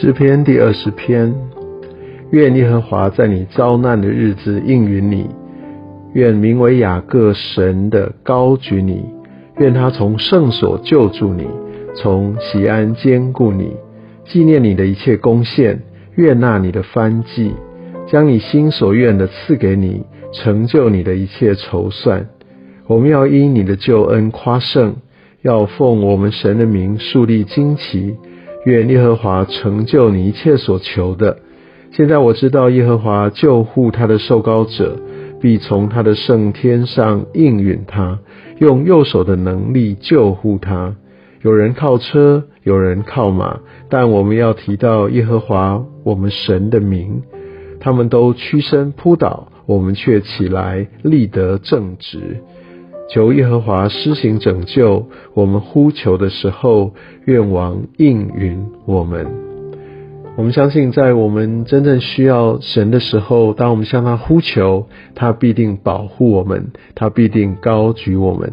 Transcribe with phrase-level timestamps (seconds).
[0.00, 1.34] 诗篇第二十篇，
[2.30, 5.28] 愿耶和华在你遭难的日子应允你，
[6.14, 9.04] 愿名为雅各神的高举你，
[9.58, 11.46] 愿他从圣所救助你，
[11.94, 13.76] 从喜安坚固你，
[14.24, 15.82] 纪念你的一切贡献，
[16.14, 17.52] 悦纳你的翻祭，
[18.06, 22.26] 将你心所愿的赐给你，成就你的一切筹算。
[22.86, 24.96] 我们要因你的救恩夸胜，
[25.42, 28.16] 要奉我们神的名树立旌旗。
[28.64, 31.38] 愿耶和华成就你一切所求的。
[31.92, 34.96] 现在我知道耶和华救护他的受膏者，
[35.40, 38.18] 必从他的圣天上应允他，
[38.58, 40.94] 用右手的能力救护他。
[41.42, 47.22] 有人靠车，有人靠马，但我们要提到耶和华我们神的名。
[47.80, 52.36] 他们都屈身扑倒，我们却起来立得正直。
[53.12, 56.94] 求耶和华施行拯救，我们呼求的时候，
[57.24, 59.26] 愿王应允我们。
[60.36, 64.86] 我们相信，在我们真正需要神的时候，当我们向他呼求，
[65.16, 68.52] 他必定保护我们，他必定高举我们。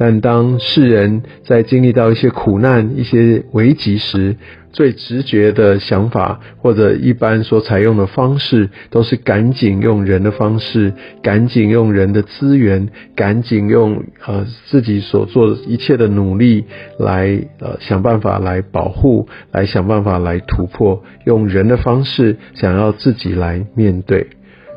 [0.00, 4.36] 但当世人在经历到一些苦难、一些危急时，
[4.70, 16.66] 最直觉的想法或者一般所采用的方式，都是赶紧用人的方式，赶紧用人的资源，赶紧用呃自己所做一切的努力
[17.00, 24.28] 来呃想办法来保护，来想办法来突破，用人的方式想要自己来面对。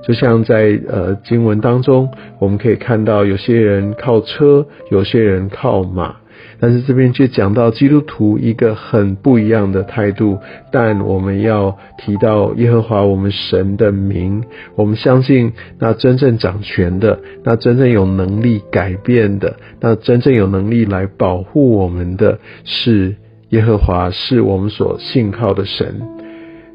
[0.03, 6.15] 就像在呃经文当中，我们可以看到有些人靠车，有些人靠马，
[6.59, 10.39] 但是这边却讲到基督徒一个很不一样的态度。
[10.71, 14.43] 但我们要提到耶和华我们神的名，
[14.75, 23.15] 我们相信那真正掌权的，那真正有能力改变的，那真正有能力来保护我们的是
[23.49, 26.01] 耶和华，是我们所信靠的神。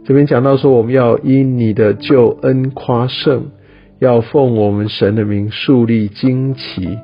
[0.07, 3.47] 这边讲到说，我们要因你的救恩夸胜，
[3.99, 6.97] 要奉我们神的名树立旌旗。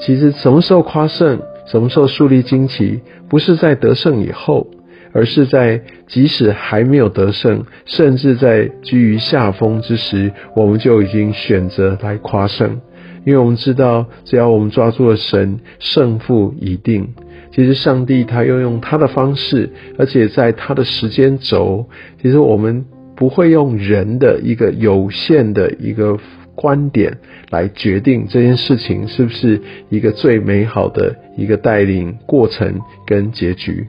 [0.00, 4.66] 其实什么时候夸胜，什么时候树立旌旗，不是在得胜以后，
[5.12, 12.80] 而是在即使还没有得胜，甚至在居于下风之时，我们就已经选择来夸胜。
[13.24, 17.10] 因为我们知道，只要我们抓住了神，胜负已定。
[17.52, 21.86] 其实上帝他要用他的方式，而且在他的时间轴。
[22.22, 22.84] 其实我们
[23.16, 26.18] 不会用人的一个有限的一个
[26.54, 27.18] 观点
[27.50, 33.86] 来决定这件事情是不是一个最美好的一个带领过程跟结局。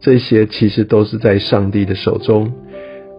[0.00, 2.52] 这些其实都是在上帝的手中。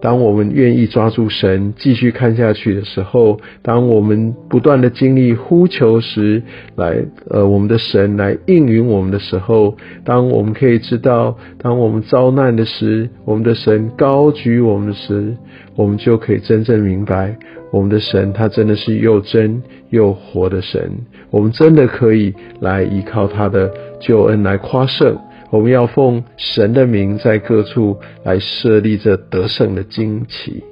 [0.02, 6.42] 当我们愿意抓住神继续看下去的时候，当我们不断的经历呼求时，
[6.74, 15.36] 来呃我们的神来应允我们的时候，当我们可以知道，当我们遭难的时，我们的神高举我们的时，
[15.76, 17.38] 我们就可以真正明白，
[17.70, 20.90] 我们的神他真的是又真又活的神，
[21.30, 25.16] 我们真的可以来依靠他的救恩来夸胜。
[25.52, 30.64] 我们要奉神的名，在各处来设立这得胜的旌旗。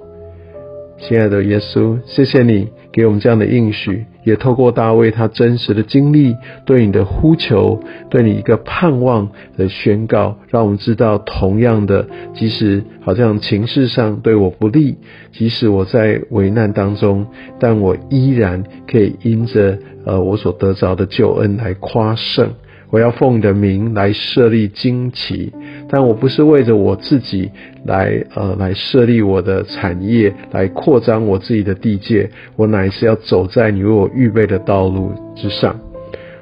[0.99, 14.97] 亲爱的耶稣，谢谢你给我们这样的应许，也透过大卫他真实的经历，对你的呼求，对你一个盼望的宣告，让我们知道，同样的，即使好像情势上对我不利，
[15.33, 17.27] 即使我在危难当中，
[17.59, 22.55] 但我依然可以因着呃我所得着的救恩来夸胜。
[22.91, 25.53] 我要奉你的名来设立旌旗，
[25.89, 27.51] 但我不是为着我自己
[27.85, 32.31] 来，呃，来设立我的产业，来扩张我自己的地界。
[32.57, 35.79] 我乃是要走在你为我预备的道路之上。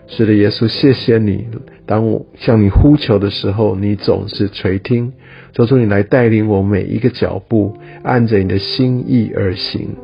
[0.06, 1.47] 是的，耶稣，谢谢你。
[1.84, 5.12] 当我向你呼求的时候，你总是垂听。
[5.53, 9.97] 求主你来带领我每一个脚步，按着你的心意而行。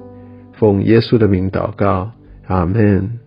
[0.52, 2.12] 奉耶稣的名祷告，
[2.46, 3.23] 阿门。